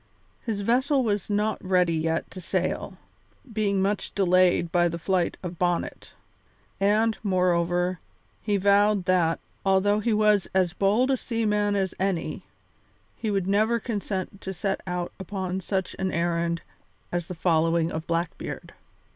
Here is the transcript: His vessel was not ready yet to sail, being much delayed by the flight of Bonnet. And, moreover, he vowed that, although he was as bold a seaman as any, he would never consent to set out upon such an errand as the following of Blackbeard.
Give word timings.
His 0.41 0.61
vessel 0.61 1.03
was 1.03 1.29
not 1.29 1.63
ready 1.63 1.93
yet 1.93 2.31
to 2.31 2.41
sail, 2.41 2.97
being 3.53 3.83
much 3.83 4.15
delayed 4.15 4.71
by 4.71 4.87
the 4.87 4.97
flight 4.97 5.37
of 5.43 5.59
Bonnet. 5.59 6.13
And, 6.79 7.15
moreover, 7.21 7.99
he 8.41 8.57
vowed 8.57 9.05
that, 9.05 9.39
although 9.63 9.99
he 9.99 10.11
was 10.11 10.47
as 10.55 10.73
bold 10.73 11.11
a 11.11 11.17
seaman 11.17 11.75
as 11.75 11.93
any, 11.99 12.41
he 13.15 13.29
would 13.29 13.45
never 13.45 13.79
consent 13.79 14.41
to 14.41 14.55
set 14.55 14.81
out 14.87 15.11
upon 15.19 15.61
such 15.61 15.95
an 15.99 16.11
errand 16.11 16.63
as 17.11 17.27
the 17.27 17.35
following 17.35 17.91
of 17.91 18.07
Blackbeard. 18.07 18.73